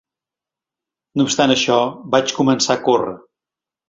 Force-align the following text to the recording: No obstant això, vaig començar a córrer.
No 1.19 1.27
obstant 1.27 1.53
això, 1.55 1.77
vaig 2.15 2.33
començar 2.39 2.79
a 2.79 2.81
córrer. 2.89 3.15